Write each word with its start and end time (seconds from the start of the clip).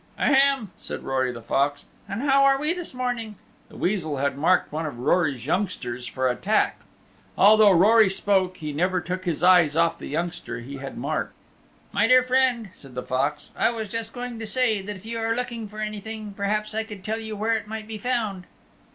"Ahem," 0.17 0.71
said 0.79 1.03
Rory 1.03 1.31
the 1.31 1.43
Fox, 1.43 1.85
"and 2.09 2.23
how 2.23 2.43
are 2.43 2.59
we 2.59 2.73
this 2.73 2.91
morning?" 2.91 3.35
The 3.69 3.77
Weasel 3.77 4.17
had 4.17 4.35
marked 4.35 4.71
one 4.71 4.87
of 4.87 4.97
Rory's 4.97 5.45
youngsters 5.45 6.07
for 6.07 6.27
attack. 6.27 6.79
Although 7.37 7.69
Rory 7.69 8.09
spoke, 8.09 8.57
he 8.57 8.73
never 8.73 8.99
took 8.99 9.25
his 9.25 9.43
eyes 9.43 9.75
off 9.75 9.99
the 9.99 10.07
youngster 10.07 10.61
he 10.61 10.77
had 10.77 10.97
marked. 10.97 11.35
"My 11.91 12.07
dear 12.07 12.23
friend," 12.23 12.69
said 12.73 12.95
the 12.95 13.03
Fox, 13.03 13.51
"I 13.55 13.69
was 13.69 13.89
just 13.89 14.11
going 14.11 14.39
to 14.39 14.47
say 14.47 14.79
if 14.79 15.05
you 15.05 15.19
are 15.19 15.35
looking 15.35 15.67
for 15.67 15.79
anything, 15.81 16.33
perhaps 16.35 16.73
I 16.73 16.83
could 16.83 17.03
tell 17.03 17.19
you 17.19 17.35
where 17.35 17.53
it 17.53 17.67
might 17.67 17.87
be 17.87 17.99
found." 17.99 18.45